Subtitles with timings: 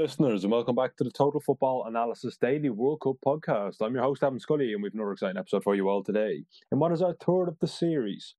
[0.00, 3.82] Listeners, and welcome back to the Total Football Analysis Daily World Cup podcast.
[3.82, 6.44] I'm your host, Adam Scully, and we've another exciting episode for you all today.
[6.70, 8.34] And what is our third of the series?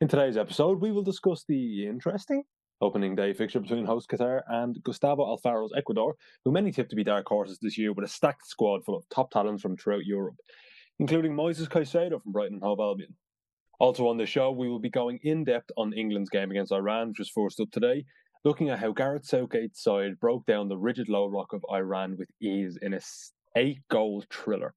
[0.00, 2.44] In today's episode, we will discuss the interesting
[2.80, 6.14] opening day fixture between host Qatar and Gustavo Alfaro's Ecuador,
[6.44, 9.02] who many tip to be dark horses this year with a stacked squad full of
[9.08, 10.36] top talents from throughout Europe,
[11.00, 13.16] including Moises Caicedo from Brighton and Hove Albion.
[13.80, 17.08] Also on the show, we will be going in depth on England's game against Iran,
[17.08, 18.04] which was forced up today,
[18.44, 22.28] looking at how Gareth Southgate's side broke down the rigid low block of Iran with
[22.40, 23.00] ease in a
[23.56, 24.74] eight goal thriller.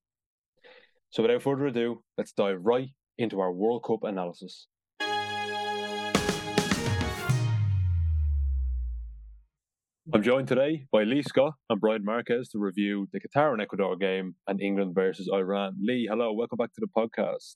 [1.12, 4.68] So without further ado, let's dive right into our World Cup analysis.
[10.14, 13.96] I'm joined today by Lee Scott and Brian Marquez to review the Qatar and Ecuador
[13.96, 15.76] game and England versus Iran.
[15.80, 17.56] Lee, hello, welcome back to the podcast.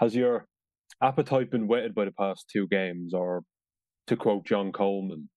[0.00, 0.46] Has your
[1.02, 3.42] appetite been whetted by the past two games, or
[4.08, 5.28] to quote John Coleman,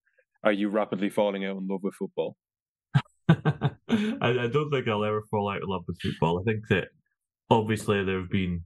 [0.46, 2.38] are you rapidly falling out in love with football?
[3.28, 3.74] I,
[4.22, 6.40] I, don't think I'll ever fall out in love with football.
[6.40, 6.90] I think that
[7.50, 8.64] obviously there have been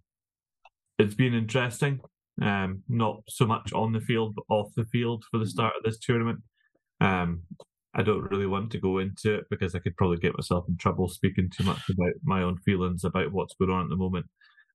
[0.97, 2.01] it's been interesting,
[2.41, 5.49] um, not so much on the field but off the field for the mm-hmm.
[5.49, 6.39] start of this tournament.
[6.99, 7.43] Um,
[7.95, 10.77] I don't really want to go into it because I could probably get myself in
[10.77, 14.25] trouble speaking too much about my own feelings about what's going on at the moment.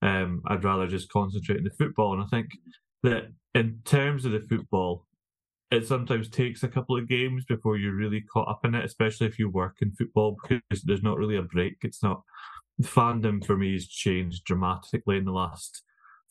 [0.03, 2.49] Um, I'd rather just concentrate on the football, and I think
[3.03, 3.25] that
[3.55, 5.07] in terms of the football,
[5.71, 9.27] it sometimes takes a couple of games before you're really caught up in it, especially
[9.27, 11.77] if you work in football because there's not really a break.
[11.83, 12.23] It's not
[12.83, 15.83] fandom for me has changed dramatically in the last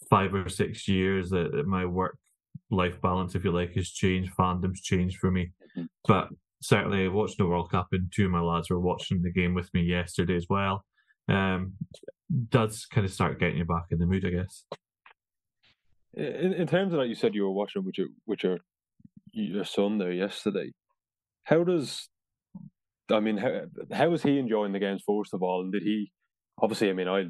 [0.09, 1.29] five or six years.
[1.29, 2.17] That my work
[2.69, 4.33] life balance, if you like, has changed.
[4.37, 5.85] Fandom's changed for me, mm-hmm.
[6.07, 6.29] but
[6.61, 9.73] certainly watching the World Cup and two of my lads were watching the game with
[9.73, 10.85] me yesterday as well.
[11.27, 11.73] Um,
[12.49, 14.65] does kind of start getting you back in the mood, I guess.
[16.15, 18.59] In, in terms of that, you said you were watching with your with your
[19.33, 20.71] your son there yesterday.
[21.43, 22.09] How does
[23.11, 23.61] I mean how
[23.91, 25.61] how is he enjoying the games first of all?
[25.61, 26.11] And did he
[26.61, 27.25] obviously I mean I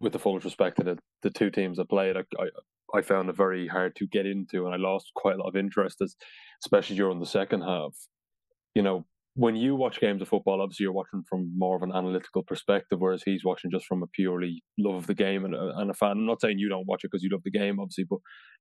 [0.00, 2.48] with the fullest respect to the, the two teams that played, I, I
[2.94, 5.56] I found it very hard to get into and I lost quite a lot of
[5.56, 6.16] interest as
[6.64, 7.94] especially during the second half.
[8.74, 11.92] You know, when you watch games of football, obviously you're watching from more of an
[11.94, 15.76] analytical perspective, whereas he's watching just from a purely love of the game and a,
[15.76, 16.12] and a fan.
[16.12, 18.18] I'm not saying you don't watch it because you love the game, obviously, but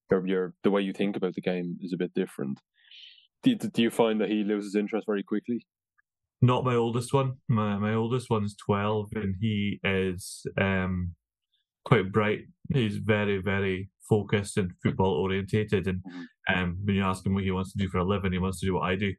[0.09, 2.59] your, your the way you think about the game is a bit different.
[3.43, 5.65] Do, do you find that he loses interest very quickly?
[6.41, 7.33] Not my oldest one.
[7.47, 11.15] My my oldest one's twelve, and he is um,
[11.85, 12.41] quite bright.
[12.73, 15.87] He's very very focused and football orientated.
[15.87, 16.53] And mm-hmm.
[16.53, 18.59] um, when you ask him what he wants to do for a living, he wants
[18.59, 19.13] to do what I do.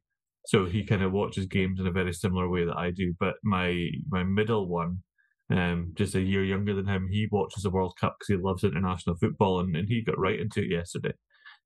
[0.47, 3.15] So he kind of watches games in a very similar way that I do.
[3.19, 5.03] But my my middle one,
[5.51, 8.65] um, just a year younger than him, he watches the World Cup because he loves
[8.65, 11.13] international football, and, and he got right into it yesterday.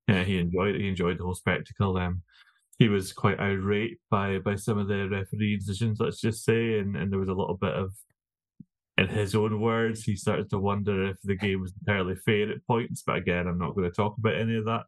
[0.07, 0.81] Yeah, he enjoyed it.
[0.81, 1.97] He enjoyed the whole spectacle.
[1.97, 2.23] Um,
[2.77, 6.95] he was quite irate by by some of the referee decisions, let's just say, and,
[6.95, 7.93] and there was a little bit of,
[8.97, 12.65] in his own words, he started to wonder if the game was entirely fair at
[12.67, 13.03] points.
[13.05, 14.83] But again, I'm not going to talk about any of that.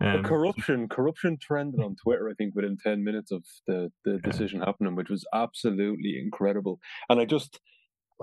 [0.00, 2.28] Um, corruption, corruption trended on Twitter.
[2.28, 4.30] I think within ten minutes of the the yeah.
[4.30, 6.80] decision happening, which was absolutely incredible.
[7.08, 7.60] And I just,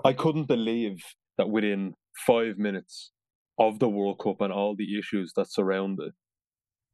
[0.05, 1.03] I couldn't believe
[1.37, 1.93] that within
[2.25, 3.11] five minutes
[3.57, 6.13] of the World Cup and all the issues that surround it,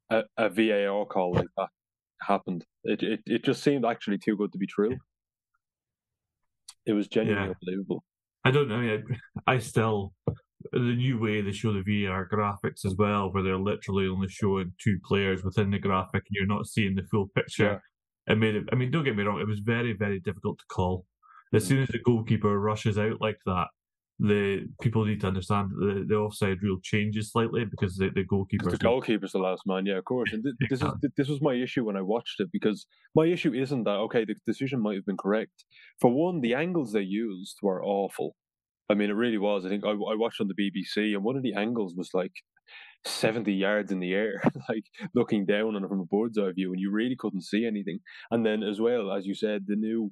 [0.09, 1.69] a, a VAR call like that
[2.21, 2.65] happened.
[2.83, 4.97] It, it it just seemed actually too good to be true.
[6.85, 7.53] It was genuinely yeah.
[7.61, 8.03] unbelievable.
[8.43, 9.01] I don't know.
[9.47, 10.13] I still
[10.71, 14.73] the new way they show the VAR graphics as well, where they're literally only showing
[14.81, 17.81] two players within the graphic and you're not seeing the full picture.
[18.27, 18.33] Yeah.
[18.33, 18.63] It made it.
[18.71, 21.05] I mean, don't get me wrong; it was very, very difficult to call.
[21.53, 23.67] As soon as the goalkeeper rushes out like that,
[24.19, 28.71] the people need to understand the, the offside rule changes slightly because the, the goalkeeper.
[28.71, 30.31] The goalkeeper's the last man, yeah, of course.
[30.31, 33.53] And th- this is this was my issue when I watched it because my issue
[33.53, 34.23] isn't that okay.
[34.23, 35.65] The decision might have been correct.
[35.99, 38.35] For one, the angles they used were awful.
[38.89, 39.65] I mean, it really was.
[39.65, 42.33] I think I, I watched on the BBC, and one of the angles was like
[43.03, 46.71] 70 yards in the air, like looking down on it from a bird's eye view,
[46.71, 47.99] and you really couldn't see anything.
[48.31, 50.11] And then, as well, as you said, the new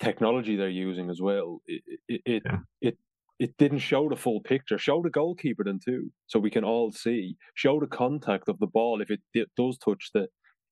[0.00, 2.58] technology they're using as well, it it it, yeah.
[2.80, 2.98] it,
[3.38, 4.78] it didn't show the full picture.
[4.78, 7.36] Show the goalkeeper then too, so we can all see.
[7.54, 10.28] Show the contact of the ball if it, it does touch the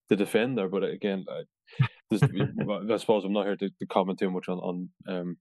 [0.09, 0.69] the defender.
[0.69, 4.89] But again, I, I suppose I'm not here to, to comment too much on on
[5.09, 5.37] um,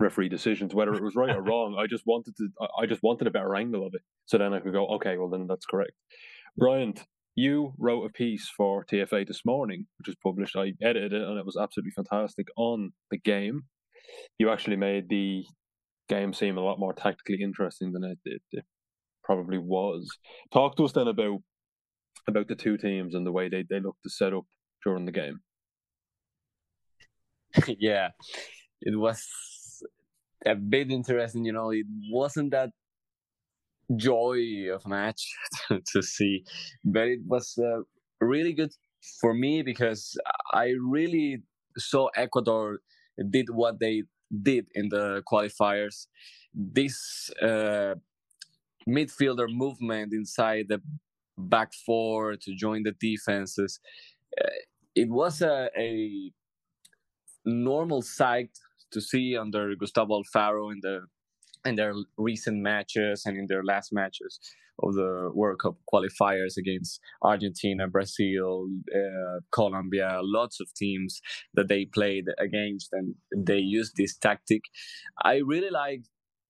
[0.00, 1.76] referee decisions, whether it was right or wrong.
[1.78, 2.48] I just wanted to,
[2.80, 5.28] I just wanted a better angle of it, so then I could go, okay, well
[5.28, 5.92] then that's correct.
[6.56, 6.94] Brian,
[7.38, 10.56] you wrote a piece for TFA this morning, which was published.
[10.56, 13.62] I edited it, and it was absolutely fantastic on the game.
[14.40, 15.44] You actually made the
[16.08, 18.64] game seem a lot more tactically interesting than it, it, it
[19.22, 20.10] probably was.
[20.52, 21.38] Talk to us then about
[22.26, 24.44] about the two teams and the way they, they look to set up
[24.84, 25.38] during the game.
[27.78, 28.08] yeah,
[28.82, 29.24] it was
[30.44, 31.44] a bit interesting.
[31.44, 32.70] You know, it wasn't that
[33.96, 35.34] joy of match
[35.92, 36.44] to see,
[36.84, 37.80] but it was uh,
[38.20, 38.72] really good
[39.20, 40.16] for me because
[40.52, 41.42] I really
[41.76, 42.80] saw Ecuador
[43.30, 44.04] did what they
[44.42, 46.06] did in the qualifiers.
[46.54, 47.94] This uh,
[48.88, 50.80] midfielder movement inside the
[51.36, 53.80] back four to join the defenses.
[54.40, 54.48] Uh,
[54.94, 56.32] it was a, a
[57.44, 58.50] normal sight
[58.90, 61.02] to see under Gustavo Alfaro in the
[61.68, 64.40] in their recent matches and in their last matches
[64.82, 71.20] of the World Cup qualifiers against Argentina, Brazil, uh, Colombia, lots of teams
[71.54, 74.62] that they played against, and they used this tactic.
[75.22, 76.02] I really like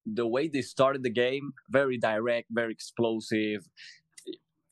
[0.04, 3.66] the way they started the game very direct, very explosive.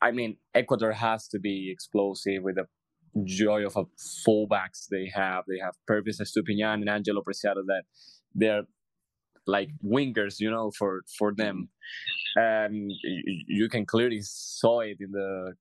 [0.01, 2.65] I mean, Ecuador has to be explosive with the
[3.23, 3.85] joy of a
[4.27, 5.45] fullbacks they have.
[5.47, 7.83] They have Pervis Estupiñan and Angelo Preciado that
[8.35, 8.63] they're
[9.47, 11.69] like wingers, you know, for for them.
[12.35, 15.53] And you, you can clearly saw it in the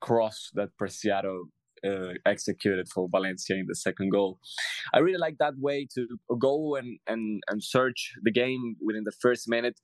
[0.00, 1.44] cross that Preciado
[1.84, 4.38] uh, executed for Valencia in the second goal.
[4.94, 6.06] I really like that way to
[6.38, 9.78] go and and and search the game within the first minute.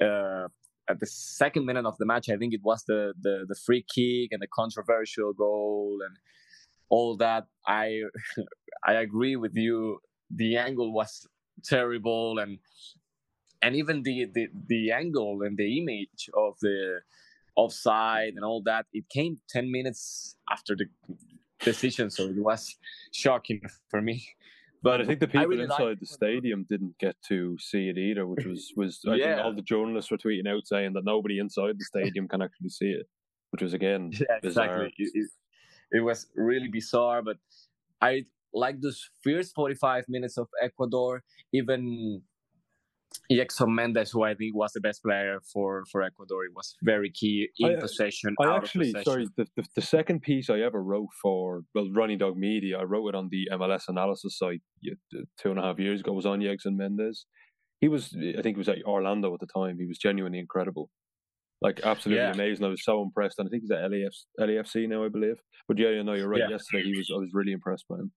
[0.00, 0.48] Uh,
[0.88, 3.84] at the second minute of the match, I think it was the, the the free
[3.94, 6.16] kick and the controversial goal and
[6.88, 7.44] all that.
[7.66, 8.02] I
[8.86, 9.98] I agree with you.
[10.30, 11.26] The angle was
[11.64, 12.58] terrible and
[13.62, 17.00] and even the, the the angle and the image of the
[17.56, 20.86] offside and all that it came 10 minutes after the
[21.60, 22.76] decision so it was
[23.12, 23.60] shocking
[23.90, 24.24] for me
[24.82, 28.26] but I think the people really inside the stadium didn't get to see it either,
[28.26, 29.36] which was was I yeah.
[29.36, 32.70] think all the journalists were tweeting out saying that nobody inside the stadium can actually
[32.70, 33.06] see it,
[33.50, 34.92] which was again yeah, exactly.
[34.98, 35.30] It, it,
[35.92, 37.36] it, was really bizarre, but
[38.00, 41.22] I like those first forty five minutes of Ecuador.
[41.52, 42.22] Even
[43.30, 47.10] Jhegson Méndez, who I think was the best player for for Ecuador, it was very
[47.10, 48.34] key in I, uh, possession.
[48.40, 52.36] I actually, sorry, the, the, the second piece I ever wrote for well, Running Dog
[52.36, 54.62] Media, I wrote it on the MLS analysis site
[55.38, 56.12] two and a half years ago.
[56.12, 57.24] Was on Jhegson Méndez.
[57.80, 59.76] He was, I think, he was at Orlando at the time.
[59.78, 60.88] He was genuinely incredible,
[61.60, 62.32] like absolutely yeah.
[62.32, 62.64] amazing.
[62.64, 65.40] I was so impressed, and I think he's at LAF, LAFC now, I believe.
[65.66, 66.40] But yeah, you know, you're right.
[66.40, 66.50] Yeah.
[66.50, 68.12] Yesterday, he was, I was really impressed by him.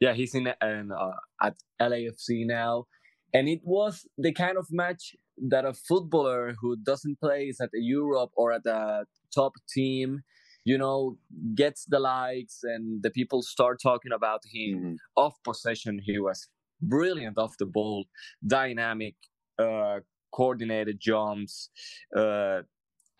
[0.00, 1.12] Yeah, he's in and uh,
[1.42, 2.86] at LAFC now
[3.32, 5.14] and it was the kind of match
[5.48, 9.04] that a footballer who doesn't play at Europe or at a
[9.34, 10.20] top team,
[10.64, 11.16] you know,
[11.54, 14.78] gets the likes and the people start talking about him.
[14.78, 14.94] Mm-hmm.
[15.16, 16.48] Off possession, he was
[16.82, 18.06] brilliant off the ball,
[18.46, 19.14] dynamic,
[19.58, 20.00] uh,
[20.32, 21.70] coordinated jumps,
[22.16, 22.60] uh,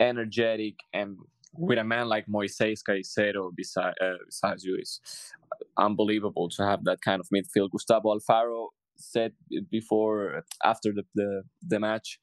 [0.01, 1.17] energetic, and
[1.53, 5.01] with a man like Moises Caicedo beside, uh, besides you, it's
[5.77, 7.71] unbelievable to have that kind of midfield.
[7.71, 9.33] Gustavo Alfaro said
[9.71, 12.19] before after the, the, the match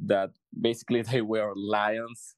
[0.00, 2.34] that basically they were lions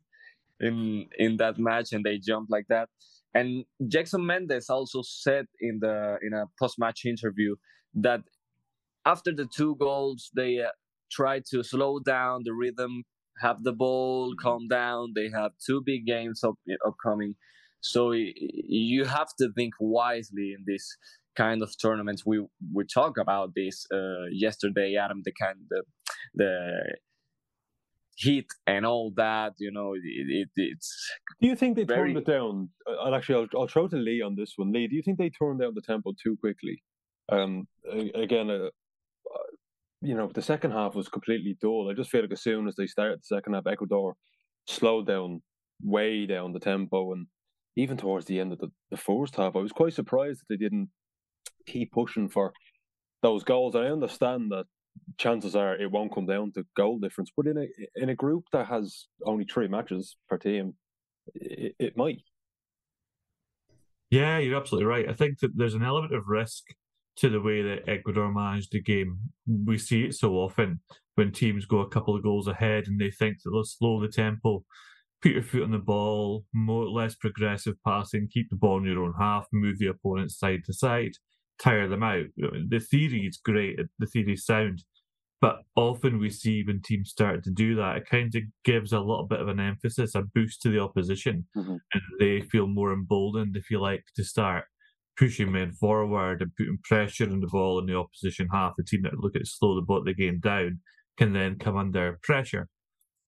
[0.60, 2.88] in in that match and they jumped like that.
[3.34, 7.56] And Jhegson Méndez also said in the in a post match interview
[7.94, 8.20] that
[9.04, 10.68] after the two goals they uh,
[11.10, 13.04] tried to slow down the rhythm,
[13.40, 14.42] have the ball, mm-hmm.
[14.42, 15.12] calm down.
[15.14, 16.54] They have two big games up,
[16.86, 17.34] upcoming.
[17.80, 20.96] So you have to think wisely in this
[21.36, 22.24] kind of tournaments.
[22.24, 25.22] We we talk about this uh, yesterday, Adam.
[25.24, 25.82] The kind the
[26.34, 26.96] the
[28.16, 29.54] heat and all that.
[29.58, 31.10] You know, it, it, it's.
[31.40, 32.14] Do you think they very...
[32.14, 32.70] turned it down?
[32.86, 34.72] I'll actually I'll, I'll throw to Lee on this one.
[34.72, 36.82] Lee, do you think they turned down the tempo too quickly?
[37.30, 37.66] Um,
[38.14, 38.70] again, uh, uh,
[40.04, 41.88] you know, the second half was completely dull.
[41.90, 44.14] I just feel like as soon as they started the second half, Ecuador
[44.66, 45.42] slowed down
[45.82, 47.26] way down the tempo and
[47.76, 50.56] even towards the end of the, the first half, I was quite surprised that they
[50.56, 50.90] didn't
[51.66, 52.52] keep pushing for
[53.22, 53.74] those goals.
[53.74, 54.66] I understand that
[55.18, 58.44] chances are it won't come down to goal difference, but in a in a group
[58.52, 60.74] that has only three matches per team,
[61.34, 62.22] it, it might.
[64.10, 65.08] Yeah, you're absolutely right.
[65.08, 66.62] I think that there's an element of risk
[67.16, 69.18] to the way that Ecuador managed the game.
[69.46, 70.80] We see it so often
[71.14, 74.08] when teams go a couple of goals ahead and they think that they'll slow the
[74.08, 74.64] tempo,
[75.22, 79.04] put your foot on the ball, more less progressive passing, keep the ball in your
[79.04, 81.12] own half, move the opponent side to side
[81.58, 82.26] tire them out.
[82.36, 84.84] The theory is great, the theory is sound,
[85.40, 89.00] but often we see when teams start to do that, it kind of gives a
[89.00, 91.76] little bit of an emphasis, a boost to the opposition, mm-hmm.
[91.92, 93.54] and they feel more emboldened.
[93.54, 94.64] They feel like to start
[95.16, 98.74] pushing men forward and putting pressure on the ball in the opposition half.
[98.76, 100.80] The team that look at slow the, ball the game down
[101.18, 102.68] can then come under pressure.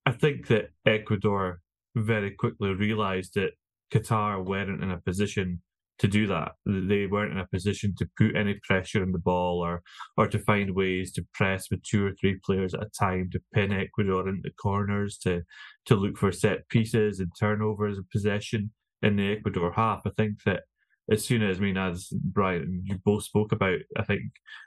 [0.04, 1.60] I think that Ecuador
[1.94, 3.50] very quickly realised that
[3.92, 5.62] Qatar weren't in a position
[5.98, 6.52] to do that.
[6.66, 9.82] They weren't in a position to put any pressure on the ball or
[10.16, 13.40] or to find ways to press with two or three players at a time to
[13.54, 15.42] pin Ecuador into corners, to
[15.86, 20.02] to look for set pieces and turnovers and possession in the Ecuador half.
[20.04, 20.64] I think that
[21.10, 24.22] as soon as as Brian, you both spoke about, I think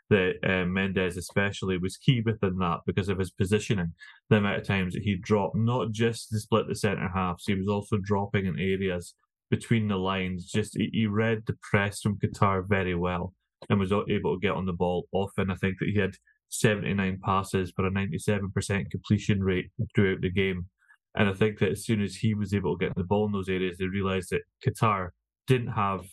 [0.09, 3.93] that um, Méndez especially was key within that because of his positioning.
[4.29, 7.55] The amount of times that he dropped, not just to split the centre halves, he
[7.55, 9.13] was also dropping in areas
[9.49, 10.49] between the lines.
[10.49, 13.33] Just he, he read the press from Qatar very well
[13.69, 15.51] and was able to get on the ball often.
[15.51, 16.15] I think that he had
[16.49, 20.67] 79 passes for a 97% completion rate throughout the game.
[21.15, 23.31] And I think that as soon as he was able to get the ball in
[23.31, 25.09] those areas, they realised that Qatar
[25.47, 26.05] didn't have.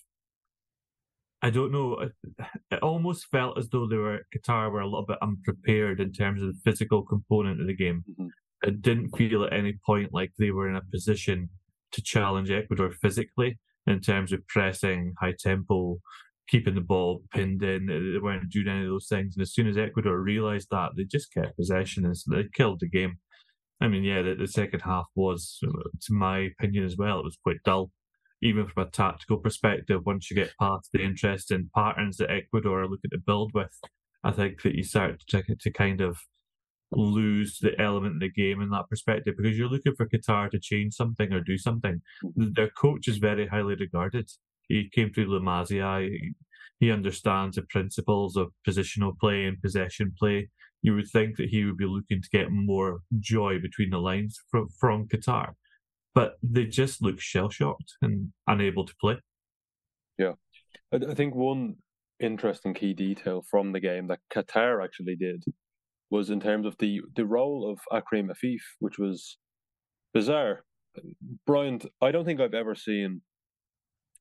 [1.46, 2.08] I don't know.
[2.72, 6.42] It almost felt as though they were Qatar were a little bit unprepared in terms
[6.42, 8.02] of the physical component of the game.
[8.10, 8.68] Mm-hmm.
[8.68, 11.48] It didn't feel at any point like they were in a position
[11.92, 16.00] to challenge Ecuador physically in terms of pressing, high tempo,
[16.48, 17.86] keeping the ball pinned in.
[17.86, 19.36] They weren't doing any of those things.
[19.36, 22.80] And as soon as Ecuador realised that, they just kept possession and so they killed
[22.80, 23.18] the game.
[23.80, 27.38] I mean, yeah, the, the second half was, to my opinion as well, it was
[27.40, 27.92] quite dull.
[28.42, 32.88] Even from a tactical perspective, once you get past the interesting patterns that Ecuador are
[32.88, 33.80] looking to build with,
[34.22, 36.18] I think that you start to, to kind of
[36.92, 40.60] lose the element of the game in that perspective because you're looking for Qatar to
[40.60, 42.02] change something or do something.
[42.24, 42.52] Mm-hmm.
[42.54, 44.30] Their coach is very highly regarded.
[44.68, 46.08] He came through La Masia.
[46.08, 46.34] He,
[46.78, 50.50] he understands the principles of positional play and possession play.
[50.82, 54.38] You would think that he would be looking to get more joy between the lines
[54.50, 55.54] from, from Qatar,
[56.16, 59.16] but they just look shell shocked and unable to play.
[60.18, 60.32] Yeah,
[60.90, 61.74] I, think one
[62.18, 65.44] interesting key detail from the game that Qatar actually did
[66.10, 69.36] was in terms of the the role of Akram Afif, which was
[70.14, 70.64] bizarre.
[71.46, 73.20] Brian, I don't think I've ever seen,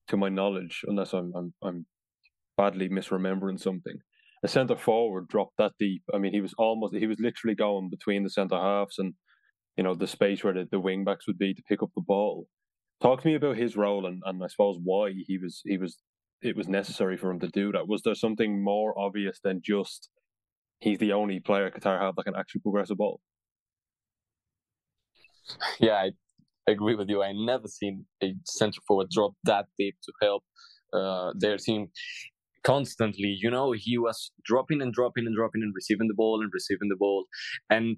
[0.09, 1.85] to my knowledge, unless I'm I'm, I'm
[2.57, 3.95] badly misremembering something,
[4.43, 6.03] a centre forward drop that deep.
[6.13, 9.13] I mean, he was almost he was literally going between the centre halves and
[9.77, 12.01] you know the space where the, the wing backs would be to pick up the
[12.01, 12.48] ball.
[13.01, 15.98] Talk to me about his role and, and I suppose why he was he was
[16.41, 17.88] it was necessary for him to do that.
[17.88, 20.10] Was there something more obvious than just
[20.79, 23.20] he's the only player Qatar have that can actually progress a ball.
[25.79, 26.12] Yeah, I
[26.67, 27.22] agree with you.
[27.22, 30.44] I never seen a center forward drop that deep to help
[30.94, 31.89] uh, their team
[32.63, 33.38] constantly.
[33.39, 36.89] You know, he was dropping and dropping and dropping and receiving the ball and receiving
[36.89, 37.25] the ball,
[37.70, 37.98] and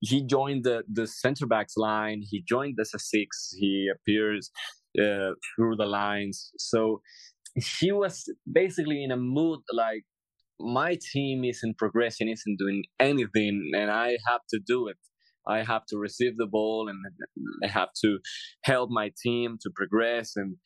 [0.00, 2.22] he joined the the center backs line.
[2.28, 3.54] He joined as a six.
[3.56, 4.50] He appears
[4.98, 6.50] uh, through the lines.
[6.58, 7.00] So
[7.54, 10.04] he was basically in a mood like
[10.58, 14.96] my team isn't progressing, isn't doing anything, and I have to do it.
[15.48, 16.98] I have to receive the ball and
[17.64, 18.18] I have to
[18.62, 20.32] help my team to progress.
[20.36, 20.56] And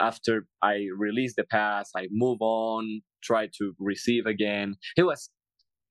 [0.00, 4.74] after I release the pass, I move on, try to receive again.
[4.96, 5.30] He was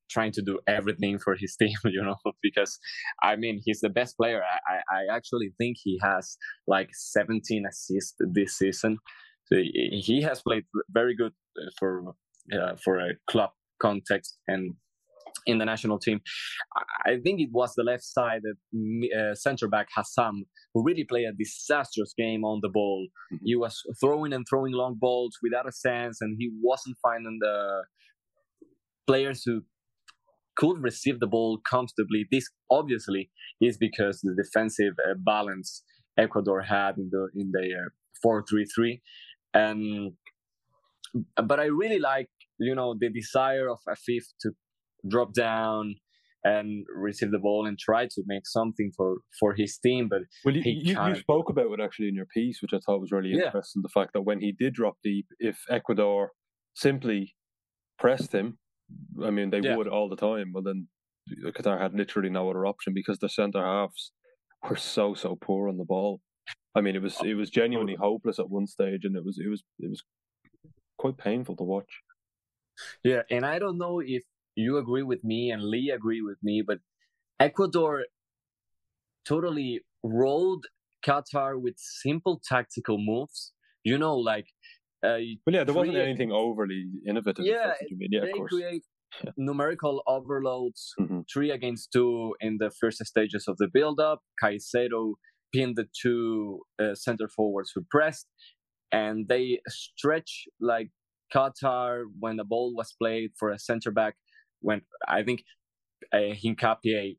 [0.10, 2.80] trying to do everything for his team, you know, because
[3.24, 4.42] I mean, he's the best player.
[4.44, 8.98] I, I actually think he has like 17 assists this season.
[9.46, 11.34] So he has played very good
[11.78, 12.16] for
[12.54, 14.74] uh, for a club context and
[15.46, 16.22] in the national team.
[17.06, 20.44] I think it was the left side uh, center back Hassan
[20.74, 23.08] who really played a disastrous game on the ball.
[23.34, 23.46] Mm-hmm.
[23.46, 27.84] He was throwing and throwing long balls without a sense, and he wasn't finding the
[29.06, 29.62] players who
[30.56, 32.26] could receive the ball comfortably.
[32.32, 33.30] This obviously
[33.62, 35.84] is because the defensive uh, balance
[36.18, 37.90] Ecuador had in the in the uh,
[38.22, 39.02] four three three,
[39.54, 40.14] and
[41.36, 42.30] but I really like
[42.60, 44.52] you know the desire of Afif to
[45.10, 45.96] drop down
[46.44, 50.08] and receive the ball and try to make something for for his team.
[50.10, 53.02] But well, you, you, you, spoke about it actually in your piece, which I thought
[53.02, 53.46] was really yeah.
[53.46, 53.82] interesting.
[53.82, 56.32] The fact that when he did drop deep, if Ecuador
[56.76, 57.36] simply
[57.98, 58.58] pressed him,
[59.24, 59.76] I mean they yeah.
[59.76, 60.52] would all the time.
[60.54, 60.88] Well, then
[61.30, 64.12] Qatar had literally no other option because the centre halves
[64.68, 66.22] were so so poor on the ball.
[66.76, 69.38] I mean, it was oh, it was genuinely hopeless at one stage, and it was
[69.40, 70.04] it was it was
[70.98, 72.02] quite painful to watch.
[73.04, 74.24] Yeah, and I don't know if
[74.56, 76.80] you agree with me and Lee agree with me, but
[77.40, 78.06] Ecuador
[79.26, 80.66] totally rolled
[81.06, 83.54] Qatar with simple tactical moves.
[83.84, 84.48] You know, like.
[85.04, 87.46] Uh, well, yeah, there wasn't anything overly innovative.
[87.46, 88.84] Yeah, yeah they create
[89.24, 89.32] yeah.
[89.36, 91.22] numerical overloads, mm-hmm.
[91.32, 94.22] three against two in the first stages of the build-up.
[94.42, 95.16] Caicedo
[95.54, 98.28] pinned the two uh, center forwards who pressed,
[98.92, 100.92] and they stretch like
[101.34, 104.16] Qatar when the ball was played for a center back.
[104.62, 105.44] When I think
[106.14, 107.18] uh, Hincapié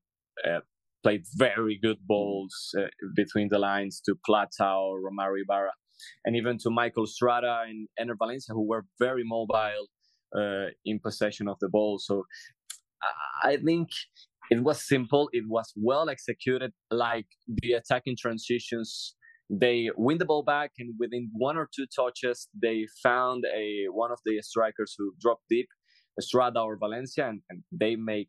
[0.49, 0.61] uh,
[1.03, 5.73] played very good balls uh, between the lines to Plata, Romario Ibarra.
[6.25, 9.89] And even to Michael Estrada and Enner Valencia, who were very mobile
[10.37, 11.99] uh, in possession of the ball.
[11.99, 12.25] So
[13.43, 13.89] I think
[14.51, 15.29] it was simple.
[15.33, 19.15] It was well executed, like the attacking transitions.
[19.51, 24.11] They win the ball back, and within one or two touches, they found a one
[24.11, 25.69] of the strikers who dropped deep,
[26.19, 28.29] Estrada or Valencia, and, and they make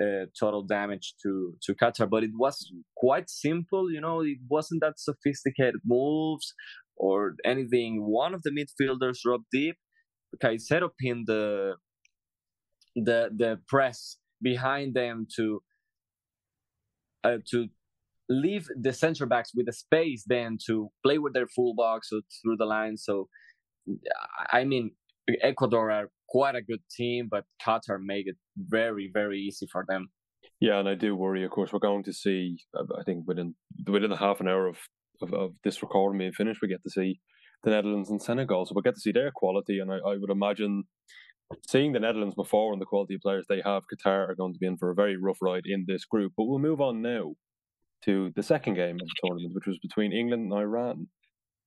[0.00, 2.08] uh, total damage to to Qatar.
[2.08, 4.20] But it was quite simple, you know.
[4.20, 6.54] It wasn't that sophisticated moves
[7.02, 8.06] or anything.
[8.06, 9.76] One of the midfielders dropped deep.
[10.42, 11.74] Caicedo pinned the
[12.94, 15.62] the the press behind them to
[17.24, 17.68] uh, to
[18.28, 22.56] leave the center backs with the space then to play with their fullbacks so through
[22.56, 22.96] the line.
[22.96, 23.28] So
[24.52, 24.92] I mean,
[25.42, 30.08] Ecuador are quite a good team, but Qatar made it very very easy for them.
[30.60, 31.44] Yeah, and I do worry.
[31.44, 32.58] Of course, we're going to see.
[32.76, 33.56] I think within
[33.86, 34.78] within a half an hour of
[35.20, 37.20] of, of this recording being finished, we get to see
[37.62, 38.66] the Netherlands and Senegal.
[38.66, 40.84] So we'll get to see their quality, and I, I would imagine
[41.68, 44.58] seeing the Netherlands before and the quality of players they have, Qatar are going to
[44.58, 46.32] be in for a very rough ride in this group.
[46.36, 47.34] But we'll move on now
[48.04, 51.08] to the second game of the tournament, which was between England and Iran.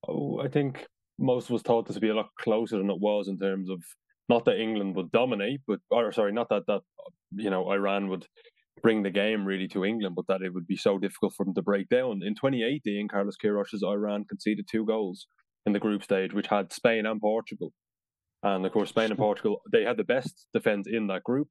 [0.08, 0.86] Oh, I think
[1.18, 3.70] most of us thought this would be a lot closer than it was in terms
[3.70, 3.82] of
[4.28, 6.82] not that England would dominate, but or sorry, not that that
[7.36, 8.26] you know Iran would
[8.82, 11.56] bring the game really to England, but that it would be so difficult for them
[11.56, 12.22] to break down.
[12.24, 15.28] In 2018, Carlos Queiroz's Iran conceded two goals
[15.66, 17.74] in the group stage, which had Spain and Portugal.
[18.44, 21.48] And of course, Spain and Portugal, they had the best defence in that group.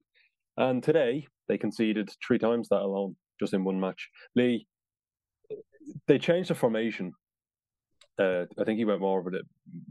[0.56, 4.08] And today, they conceded three times that alone, just in one match.
[4.36, 4.68] Lee,
[6.06, 7.12] they changed the formation.
[8.16, 9.38] Uh, I think he went more of a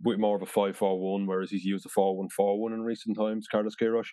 [0.02, 2.72] with more of a five four one, whereas he's used a four one four one
[2.72, 3.48] in recent times.
[3.52, 4.08] Carlos Queiroz.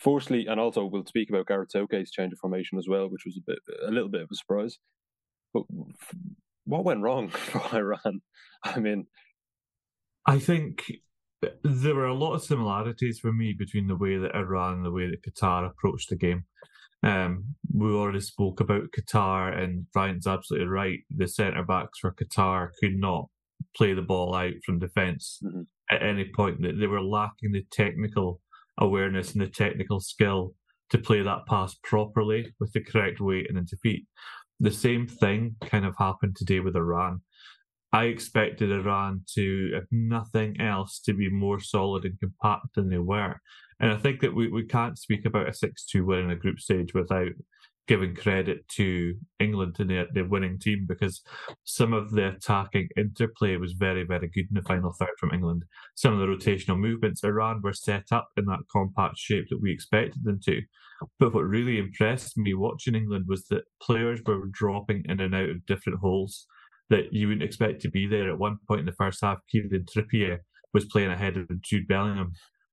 [0.00, 3.36] Firstly, and also we'll speak about Gareth Southgate's change of formation as well, which was
[3.36, 4.78] a bit a little bit of a surprise.
[5.52, 5.64] But
[6.64, 8.22] what went wrong for Iran?
[8.64, 9.06] I mean,
[10.26, 10.90] I think
[11.62, 14.90] there were a lot of similarities for me between the way that Iran and the
[14.90, 16.44] way that Qatar approached the game.
[17.02, 21.00] Um, we already spoke about Qatar, and Brian's absolutely right.
[21.14, 23.28] The centre backs for Qatar could not
[23.76, 25.62] play the ball out from defence mm-hmm.
[25.90, 26.62] at any point.
[26.62, 28.40] They were lacking the technical
[28.78, 30.54] awareness and the technical skill
[30.90, 34.06] to play that pass properly with the correct weight and into feet.
[34.58, 37.22] The same thing kind of happened today with Iran.
[37.92, 42.98] I expected Iran to, if nothing else, to be more solid and compact than they
[42.98, 43.40] were.
[43.80, 46.36] And I think that we, we can't speak about a 6 2 win in a
[46.36, 47.32] group stage without
[47.88, 51.22] giving credit to England and the, the winning team because
[51.64, 55.64] some of the attacking interplay was very, very good in the final third from England.
[55.96, 59.72] Some of the rotational movements, Iran were set up in that compact shape that we
[59.72, 60.60] expected them to.
[61.18, 65.48] But what really impressed me watching England was that players were dropping in and out
[65.48, 66.46] of different holes
[66.90, 68.30] that you wouldn't expect to be there.
[68.30, 70.38] At one point in the first half, Kieran Trippier
[70.74, 72.32] was playing ahead of Jude Bellingham.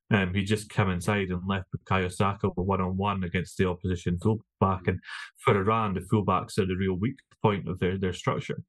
[0.09, 4.17] Um, he just came inside and left Bukayo Saka one on one against the opposition
[4.21, 4.87] fullback.
[4.87, 4.99] And
[5.43, 8.61] for Iran, the fullbacks are the real weak point of their, their structure.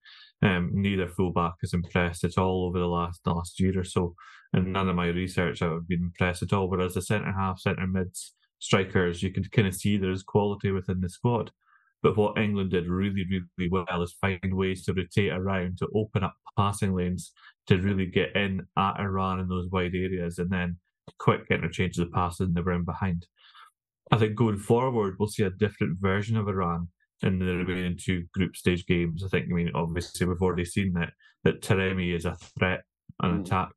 [0.42, 4.14] Um, neither fullback is impressed at all over the last last year or so,
[4.52, 6.68] and none of my research have been impressed at all.
[6.68, 11.00] Whereas the centre half, centre mids, strikers, you can kind of see there's quality within
[11.00, 11.50] the squad.
[12.02, 16.22] But what England did really, really well is find ways to rotate around, to open
[16.22, 17.32] up passing lanes,
[17.66, 20.76] to really get in at Iran in those wide areas, and then
[21.18, 23.26] quick interchange of the passes in the ground behind.
[24.10, 26.88] I think going forward, we'll see a different version of Iran
[27.22, 29.22] in the remaining two group stage games.
[29.24, 31.10] I think, I mean, obviously, we've already seen that
[31.44, 32.82] that Taremi is a threat,
[33.22, 33.46] and mm.
[33.46, 33.72] attack.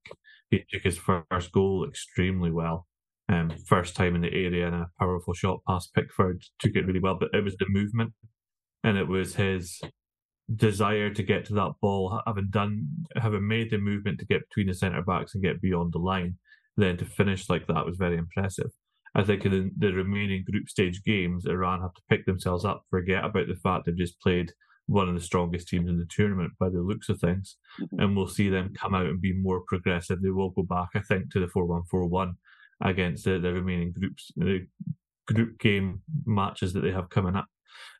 [0.49, 2.87] He took his first goal extremely well.
[3.29, 6.99] Um, first time in the area and a powerful shot past Pickford took it really
[6.99, 8.13] well, but it was the movement
[8.83, 9.79] and it was his
[10.53, 14.67] desire to get to that ball, having done, having made the movement to get between
[14.67, 16.37] the centre backs and get beyond the line,
[16.77, 18.71] then to finish like that was very impressive.
[19.13, 22.85] I think in the, the remaining group stage games, Iran have to pick themselves up,
[22.89, 24.53] forget about the fact they've just played
[24.87, 27.99] one of the strongest teams in the tournament by the looks of things, mm-hmm.
[27.99, 30.21] and we'll see them come out and be more progressive.
[30.21, 32.35] They will go back, I think, to the four one four one
[32.83, 34.65] against the, the remaining groups, the
[35.27, 37.47] group game matches that they have coming up.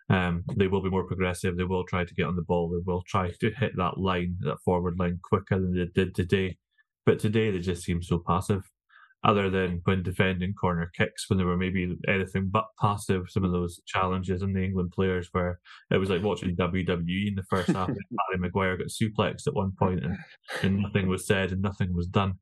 [0.09, 1.55] Um, they will be more progressive.
[1.55, 2.69] They will try to get on the ball.
[2.69, 6.57] They will try to hit that line, that forward line, quicker than they did today.
[7.05, 8.63] But today they just seem so passive.
[9.23, 13.51] Other than when defending corner kicks, when they were maybe anything but passive, some of
[13.51, 15.59] those challenges in the England players where
[15.91, 17.87] it was like watching WWE in the first half.
[18.29, 20.17] Harry Maguire got suplexed at one point and,
[20.63, 22.33] and nothing was said and nothing was done.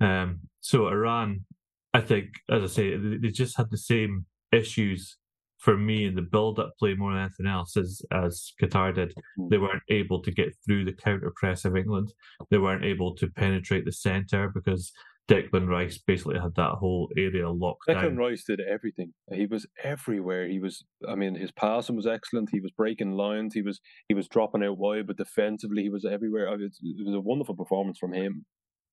[0.00, 1.44] Um, so Iran
[1.92, 5.16] I think, as I say, they just had the same issues
[5.60, 9.14] for me in the build-up play more than anything else, as as Qatar did,
[9.50, 9.62] they Hmm.
[9.62, 12.12] weren't able to get through the counter press of England.
[12.50, 14.92] They weren't able to penetrate the centre because
[15.28, 18.16] Declan Rice basically had that whole area locked Declan down.
[18.16, 19.12] Rice did everything.
[19.32, 20.48] He was everywhere.
[20.48, 20.82] He was.
[21.06, 22.48] I mean, his passing was excellent.
[22.50, 23.54] He was breaking lines.
[23.54, 23.80] He was.
[24.08, 26.48] He was dropping out wide, but defensively, he was everywhere.
[26.48, 28.44] I mean, it's- It was a wonderful performance from him.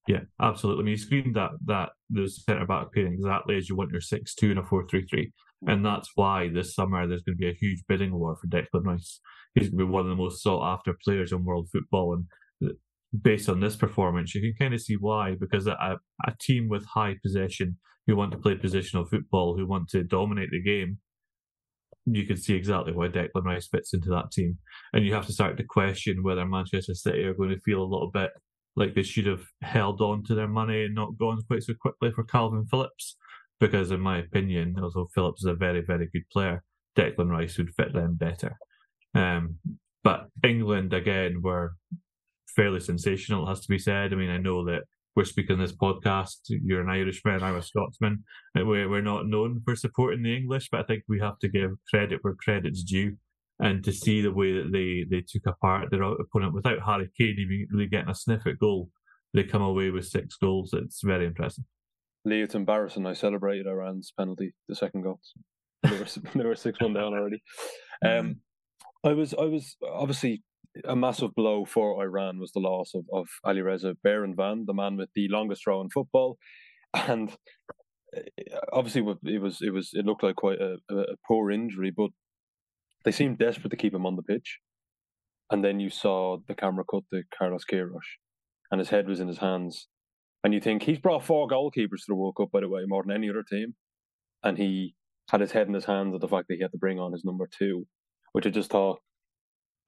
[0.08, 0.84] Yeah, absolutely.
[0.84, 4.00] I mean, you screamed that that the centre back pairing exactly as you want your
[4.02, 5.34] six two and a four three three,
[5.66, 8.86] and that's why this summer there's going to be a huge bidding war for Declan
[8.86, 9.20] Rice.
[9.56, 12.70] He's going to be one of the most sought after players in world football, and
[12.70, 12.74] uh,
[13.20, 15.36] based on this performance, you can kind of see why.
[15.40, 19.90] Because a a team with high possession who want to play positional football, who want
[19.90, 21.00] to dominate the game,
[22.06, 24.58] you can see exactly why Declan Rice fits into that team.
[24.94, 27.84] And you have to start to question whether Manchester City are going to feel a
[27.84, 28.32] little bit
[28.78, 32.12] like they should have held on to their money and not gone quite so quickly
[32.12, 33.18] for Kalvin Phillips.
[33.60, 36.64] Because, in my opinion, although Phillips is a very, very good player,
[36.96, 38.58] Declan Rice would fit them better.
[39.16, 39.56] Um,
[40.04, 41.74] but England, again, were
[42.56, 44.14] fairly sensational, it has to be said.
[44.14, 44.84] I mean, I know that
[45.16, 46.36] we're speaking this podcast.
[46.50, 48.24] You're an Irishman, I'm a Scotsman.
[48.56, 51.72] We're, we're not known for supporting the English, but I think we have to give
[51.90, 53.18] credit where credit's due.
[53.60, 57.36] And to see the way that they, they took apart their opponent without Harry Kane
[57.40, 58.90] even really getting a sniff at goal,
[59.34, 60.72] they come away with six goals.
[60.74, 61.64] It's very impressive.
[62.28, 63.06] Lee, it's embarrassing.
[63.06, 65.22] I celebrated Iran's penalty, the second goal.
[65.84, 67.42] They were they were six one down already.
[68.06, 68.42] Um,
[69.06, 70.44] I was I was obviously
[70.86, 75.10] a massive blow for Iran was the loss of of Alireza Beiranvand, the man with
[75.16, 76.38] the longest throw in football,
[76.94, 77.32] and
[78.16, 78.22] uh,
[78.74, 82.10] obviously it was it was it looked like quite a, a poor injury, but
[83.06, 84.60] they seemed desperate to keep him on the pitch.
[85.50, 88.02] And then you saw the camera cut to Carlos Queiroz,
[88.70, 89.88] and his head was in his hands.
[90.48, 93.04] And you think he's brought four goalkeepers to the World Cup, by the way, more
[93.04, 93.76] than any other team.
[94.44, 94.96] And he
[95.30, 97.12] had his head in his hands at the fact that he had to bring on
[97.12, 97.86] his number two,
[98.32, 99.02] which I just thought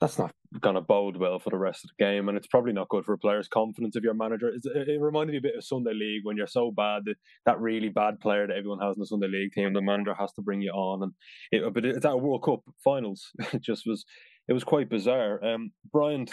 [0.01, 2.27] that's not going to bode well for the rest of the game.
[2.27, 4.51] And it's probably not good for a player's confidence if your manager.
[4.53, 7.87] It, reminded me a bit of Sunday League when you're so bad that that really
[7.87, 10.61] bad player that everyone has in the Sunday League team, the manager has to bring
[10.61, 11.03] you on.
[11.03, 11.13] And
[11.53, 13.31] it, but it's at World Cup finals.
[13.53, 14.03] It just was,
[14.49, 15.41] it was quite bizarre.
[15.41, 16.27] Um, Brian,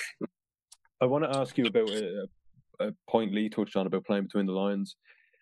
[1.01, 2.27] I want to ask you about a,
[2.81, 4.97] a point Lee touched on about playing between the lines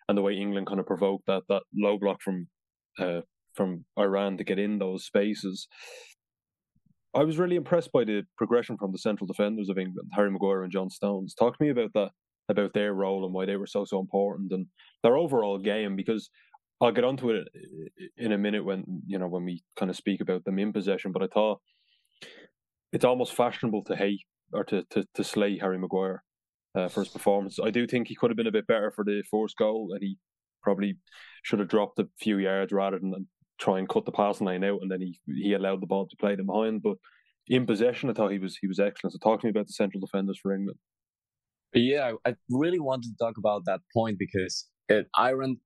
[0.07, 2.47] and the way England kind of provoked that that low block from
[2.99, 3.21] uh,
[3.53, 5.67] from Iran to get in those spaces.
[7.15, 10.63] I was really impressed by the progression from the central defenders of England, Harry Maguire
[10.63, 11.33] and John Stones.
[11.33, 12.09] Talk to me about that,
[12.49, 14.67] about their role and why they were so so important and
[15.01, 15.95] their overall game.
[15.95, 16.29] Because
[16.81, 17.47] I'll get onto it
[18.17, 21.11] in a minute when you know when we kind of speak about them in possession.
[21.11, 21.59] But I thought
[22.91, 24.21] it's almost fashionable to hate
[24.53, 26.23] or to to, to slay Harry Maguire
[26.75, 27.59] uh, for his performance.
[27.63, 30.01] I do think he could have been a bit better for the first goal, and
[30.01, 30.17] he
[30.61, 30.97] probably
[31.43, 33.27] should have dropped a few yards rather than
[33.59, 36.17] try and cut the passing line out, and then he he allowed the ball to
[36.17, 36.81] play them behind.
[36.83, 36.97] But
[37.47, 39.13] in possession, I thought he was he was excellent.
[39.13, 40.79] So talk to me about the central defenders for England.
[41.73, 45.57] Yeah, I really wanted to talk about that point because it, Iran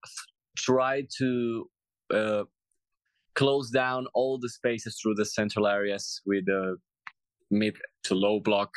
[0.58, 1.70] tried to
[2.14, 2.44] uh,
[3.36, 6.78] close down all the spaces through the central areas with a
[7.52, 8.72] mid to low block,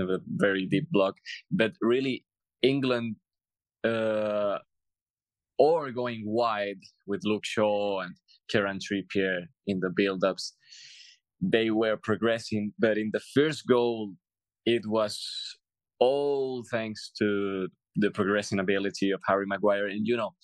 [0.00, 1.16] a very deep block.
[1.50, 2.24] But really,
[2.62, 3.16] England
[3.84, 4.58] uh,
[5.58, 8.14] or going wide with Luke Shaw and
[8.48, 10.54] Kieran Trippier in the build-ups,
[11.40, 12.72] they were progressing.
[12.78, 14.14] But in the first goal,
[14.66, 15.22] it was
[16.00, 19.86] all thanks to the progressing ability of Harry Maguire.
[19.86, 20.34] And you know,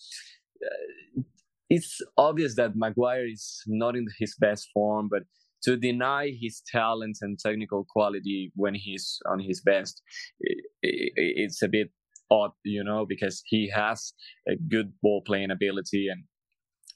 [0.64, 1.22] uh,
[1.68, 5.22] it's obvious that Maguire is not in his best form, but
[5.64, 10.02] to deny his talent and technical quality when he's on his best,
[10.82, 11.90] it's a bit
[12.30, 14.12] odd, you know, because he has
[14.48, 16.24] a good ball playing ability and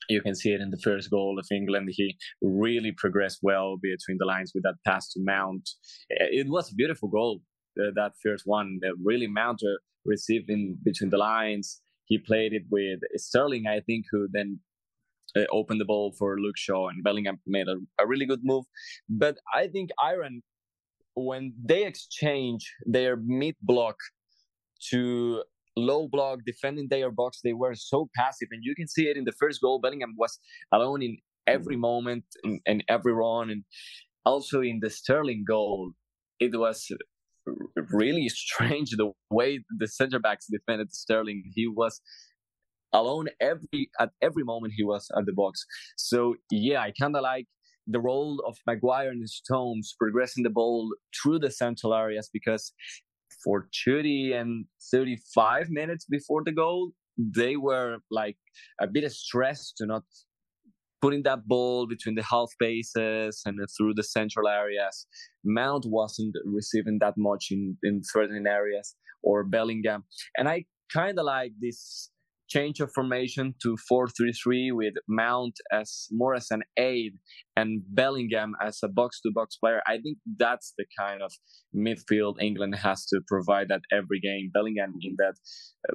[0.09, 1.88] you can see it in the first goal of England.
[1.92, 5.68] He really progressed well between the lines with that pass to Mount.
[6.11, 7.40] It was a beautiful goal,
[7.81, 8.79] uh, that first one.
[8.83, 9.62] That really Mount
[10.05, 11.81] received in between the lines.
[12.07, 14.61] He played it with Sterling, I think, who then
[15.37, 18.64] uh, opened the ball for Luke Shaw, and Bellingham made a, a really good move.
[19.09, 20.42] But I think Iran,
[21.14, 23.97] when they exchange their mid block
[24.90, 25.42] to
[25.77, 28.49] low block defending their box they were so passive.
[28.53, 29.81] And you can see it in the first goal.
[29.81, 30.38] Bellingham was
[30.73, 33.51] alone in every moment and, and every run.
[33.51, 33.64] And
[34.25, 35.92] also in the sterling goal
[36.40, 36.90] it was
[37.92, 41.44] really strange the way the center backs defended sterling.
[41.55, 42.01] He was
[42.95, 45.65] alone every at every moment he was at the box
[45.97, 47.47] so yeah i kind of like
[47.87, 52.73] the role of maguire and stones progressing the ball through the central areas because
[53.45, 58.37] for 30 and 35 minutes before the goal, they were like
[58.81, 60.03] a bit stressed to not
[61.03, 65.07] putting that ball between the half spaces and through the central areas.
[65.45, 70.05] Mount wasn't receiving that much in, in certain areas or Bellingham.
[70.39, 72.11] And I kind of like this
[72.49, 77.15] change of formation to 4-3-3 with Mount as more as an aid
[77.57, 79.81] and Bellingham as a box-to-box player.
[79.87, 81.33] I think that's the kind of
[81.75, 84.51] midfield England has to provide at every game.
[84.53, 85.35] Bellingham in that
[85.89, 85.95] uh,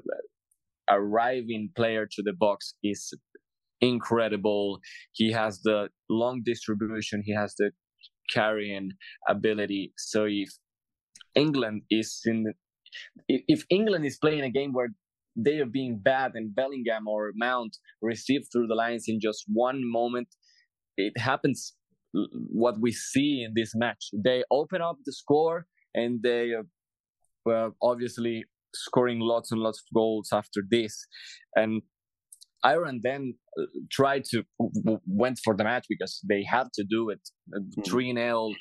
[0.90, 3.14] arriving player to the box is
[3.82, 4.80] incredible.
[5.14, 7.22] He has the long distribution.
[7.24, 7.72] He has the
[8.34, 8.92] carrying
[9.28, 9.94] ability.
[9.98, 10.50] So if
[11.36, 12.46] England is in,
[13.28, 14.90] if England is playing a game where
[15.45, 19.82] they are being bad and Bellingham or Mount received through the lines in just one
[19.84, 20.28] moment,
[20.97, 21.73] it happens.
[22.52, 26.54] What we see in this match, they open up the score and they,
[27.45, 31.06] well, obviously scoring lots and lots of goals after this,
[31.56, 31.82] and
[32.65, 34.43] Iran then uh, tried to
[35.06, 37.21] went for the match because they had to do it.
[37.56, 37.82] Mm-hmm.
[37.84, 38.52] Three 0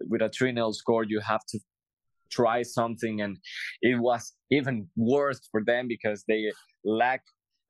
[0.00, 1.60] with a three 0 score, you have to
[2.30, 3.38] try something, and
[3.82, 6.50] it was even worse for them because they
[6.84, 7.22] lack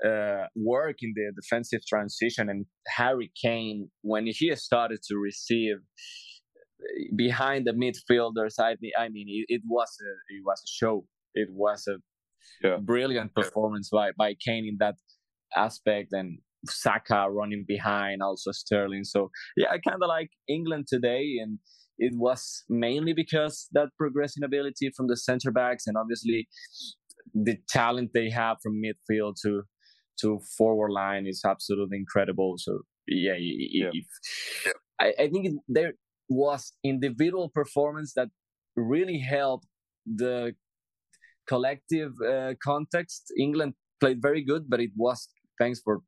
[0.04, 2.48] uh, work in the defensive transition.
[2.48, 9.26] And Harry Kane, when he started to receive uh, behind the midfielders, I, I mean,
[9.28, 11.06] it, it was a, it was a show.
[11.34, 11.96] It was a
[12.62, 12.76] yeah.
[12.76, 14.96] brilliant performance by by Kane in that
[15.56, 16.38] aspect and
[16.68, 19.04] Saka running behind, also Sterling.
[19.04, 21.58] So yeah, I kind of like England today, and
[21.98, 26.48] it was mainly because that progressing ability from the center backs, and obviously
[27.34, 29.62] the talent they have from midfield to
[30.20, 32.54] to forward line is absolutely incredible.
[32.58, 33.90] So yeah, yeah.
[33.92, 34.06] If,
[34.98, 35.92] I, I think there
[36.28, 38.28] was individual performance that
[38.76, 39.66] really helped
[40.06, 40.54] the
[41.46, 43.32] collective uh, context.
[43.38, 45.28] England played very good, but it was
[45.58, 46.00] thanks for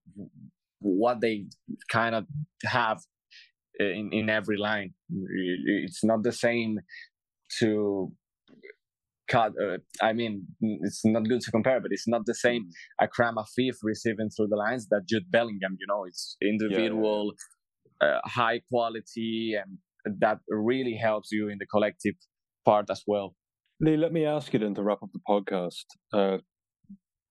[0.81, 1.47] what they
[1.91, 2.27] kind of
[2.65, 2.99] have
[3.79, 4.95] in, in every line.
[5.85, 6.79] It's not the same
[7.61, 8.13] to
[9.29, 9.53] cut.
[9.63, 13.05] Uh, I mean, it's not good to compare, but it's not the same mm.
[13.05, 15.77] Akram Afif receiving through the lines that Jude Bellingham.
[15.79, 17.33] You know, it's individual,
[18.03, 18.17] yeah, yeah.
[18.17, 22.15] Uh, high quality, and that really helps you in the collective
[22.65, 23.35] part as well.
[23.81, 25.85] Lee, let me ask you then to wrap up the podcast.
[26.13, 26.39] Uh,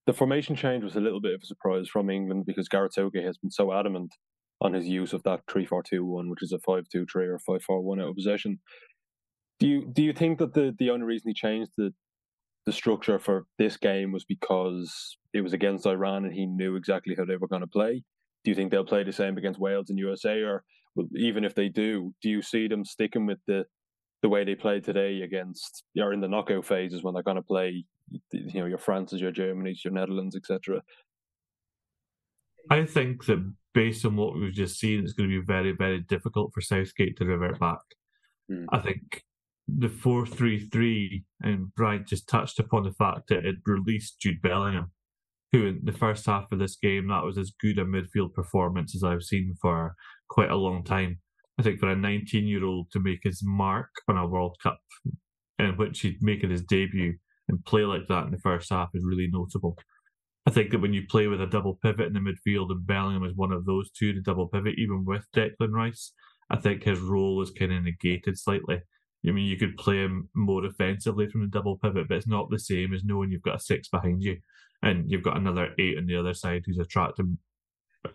[0.05, 3.25] the formation change was a little bit of a surprise from England because Gareth Southgate
[3.25, 4.13] has been so adamant
[4.61, 7.27] on his use of that three four two one, which is a five two three
[7.27, 8.59] or five four one out of possession.
[9.59, 11.93] Do you do you think that the the only reason he changed the
[12.65, 17.15] the structure for this game was because it was against Iran and he knew exactly
[17.17, 18.03] how they were going to play?
[18.43, 20.63] Do you think they'll play the same against Wales and USA, or
[21.15, 23.65] even if they do, do you see them sticking with the
[24.23, 27.41] the way they played today against or in the knockout phases when they're going to
[27.43, 27.85] play
[28.31, 30.81] you know your France's, your Germany's, your Netherlands, etc.
[32.69, 35.99] I think that based on what we've just seen, it's going to be very, very
[35.99, 37.79] difficult for Southgate to revert back.
[38.51, 38.65] Mm.
[38.71, 39.23] I think
[39.67, 44.41] the four three three, and Brian just touched upon the fact that it released Jude
[44.41, 44.91] Bellingham,
[45.51, 48.95] who in the first half of this game that was as good a midfield performance
[48.95, 49.95] as I've seen for
[50.29, 51.19] quite a long time.
[51.59, 54.79] I think for a 19 year old to make his mark on a World Cup
[55.59, 57.15] in which he'd making his debut
[57.47, 59.77] and play like that in the first half is really notable.
[60.47, 63.25] I think that when you play with a double pivot in the midfield, and Bellingham
[63.25, 66.13] is one of those two, the double pivot, even with Declan Rice,
[66.49, 68.81] I think his role is kind of negated slightly.
[69.27, 72.49] I mean, you could play him more offensively from the double pivot, but it's not
[72.49, 74.37] the same as knowing you've got a six behind you
[74.83, 77.37] and you've got another eight on the other side who's attracting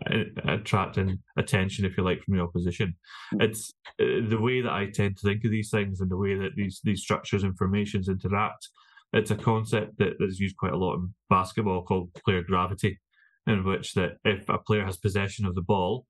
[0.09, 2.95] uh, attracting attention, if you like, from the opposition.
[3.31, 3.41] Hmm.
[3.41, 6.33] It's uh, the way that I tend to think of these things and the way
[6.33, 8.69] that these these structures and formations interact
[9.13, 12.99] it's a concept that is used quite a lot in basketball called player gravity,
[13.47, 16.05] in which that if a player has possession of the ball,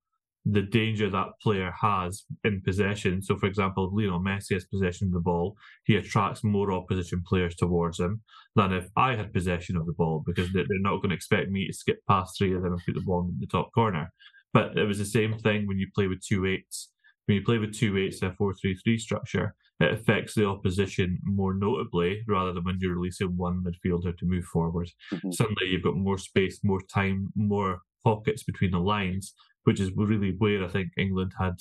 [0.45, 3.21] the danger that player has in possession.
[3.21, 7.23] So, for example, if Lionel Messi has possession of the ball, he attracts more opposition
[7.25, 8.21] players towards him
[8.55, 11.67] than if I had possession of the ball because they're not going to expect me
[11.67, 14.11] to skip past three of them and put the ball in the top corner.
[14.53, 16.89] But it was the same thing when you play with two eights.
[17.25, 21.53] When you play with two eights in a four-three-three structure, it affects the opposition more
[21.53, 24.91] notably rather than when you're releasing one midfielder to move forward.
[25.11, 25.31] Mm-hmm.
[25.31, 29.33] Suddenly you've got more space, more time, more pockets between the lines,
[29.63, 31.55] which is really where I think England had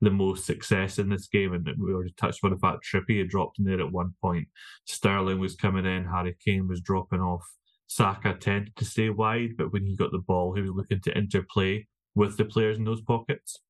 [0.00, 1.52] the most success in this game.
[1.52, 4.48] And we already touched on the fact Trippier had dropped in there at one point.
[4.86, 7.44] Sterling was coming in, Harry Kane was dropping off.
[7.86, 11.16] Saka tended to stay wide, but when he got the ball, he was looking to
[11.16, 13.60] interplay with the players in those pockets.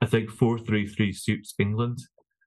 [0.00, 1.98] I think 4 3 3 suits England.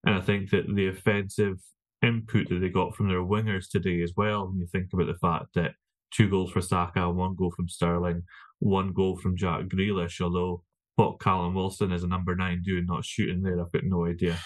[0.05, 1.59] And I think that the offensive
[2.03, 5.17] input that they got from their wingers today as well, when you think about the
[5.17, 5.71] fact that
[6.11, 8.23] two goals for Saka, one goal from Sterling,
[8.59, 10.63] one goal from Jack Grealish, although
[10.95, 13.59] what Callum Wilson is a number nine doing, not shooting there.
[13.59, 14.37] I've got no idea.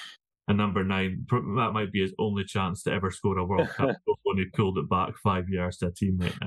[0.47, 3.97] A number nine, that might be his only chance to ever score a World Cup
[4.05, 6.37] goal when he pulled it back five yards to a teammate.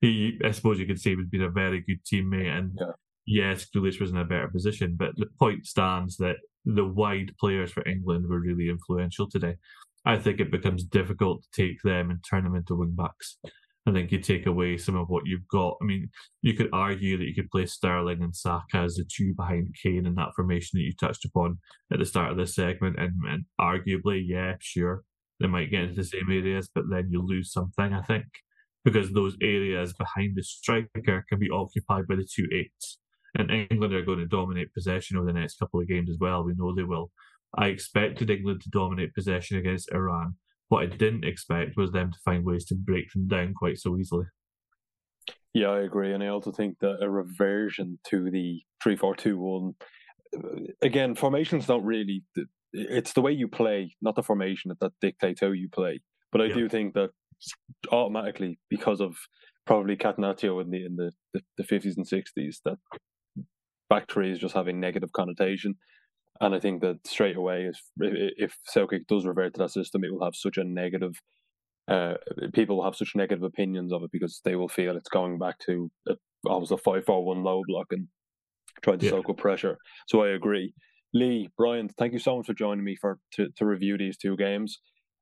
[0.00, 2.90] He, I suppose you could say, he would be a very good teammate, and yeah.
[3.26, 4.96] Yes, Grealish was in a better position.
[4.98, 9.56] But the point stands that the wide players for England were really influential today.
[10.04, 13.38] I think it becomes difficult to take them and turn them into wing backs.
[13.86, 15.76] I think you take away some of what you've got.
[15.82, 16.08] I mean,
[16.40, 20.06] you could argue that you could play Sterling and Saka as the two behind Kane
[20.06, 21.58] in that formation that you touched upon
[21.92, 25.02] at the start of this segment, and, and arguably, yeah, sure,
[25.40, 28.26] they might get into the same areas, but then you lose something, I think,
[28.84, 32.98] because those areas behind the striker can be occupied by the two eights.
[33.34, 36.44] And England are going to dominate possession over the next couple of games as well.
[36.44, 37.10] We know they will.
[37.56, 40.36] I expected England to dominate possession against Iran.
[40.68, 43.96] What I didn't expect was them to find ways to break them down quite so
[43.98, 44.26] easily.
[45.54, 49.38] Yeah, I agree, and I also think that a reversion to the three four two
[49.38, 49.74] one.
[50.80, 52.24] Again, formations don't really.
[52.72, 56.00] It's the way you play, not the formation, that dictates how you play.
[56.30, 56.54] But I yeah.
[56.54, 57.10] do think that
[57.90, 59.14] automatically, because of
[59.66, 61.12] probably Catenaccio in the in the
[61.58, 62.78] the fifties and sixties, that
[64.10, 65.74] three is just having negative connotation.
[66.40, 70.12] And I think that straight away, if, if Southgate does revert to that system, it
[70.12, 71.14] will have such a negative.
[71.88, 72.14] Uh,
[72.52, 75.58] people will have such negative opinions of it because they will feel it's going back
[75.66, 76.14] to a,
[76.46, 78.08] almost a five four one low block and
[78.82, 79.10] trying to yeah.
[79.10, 79.76] soak up pressure.
[80.08, 80.74] So I agree.
[81.14, 84.36] Lee, Brian, thank you so much for joining me for to, to review these two
[84.36, 84.78] games.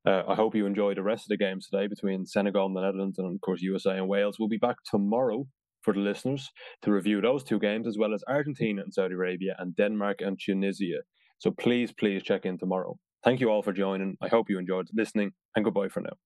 [0.07, 2.81] Uh, I hope you enjoy the rest of the games today between Senegal and the
[2.81, 4.37] Netherlands, and of course USA and Wales.
[4.39, 5.45] We'll be back tomorrow
[5.81, 6.49] for the listeners
[6.83, 10.39] to review those two games, as well as Argentina and Saudi Arabia and Denmark and
[10.39, 10.99] Tunisia.
[11.39, 12.97] So please, please check in tomorrow.
[13.23, 14.17] Thank you all for joining.
[14.21, 16.17] I hope you enjoyed listening, and goodbye for now.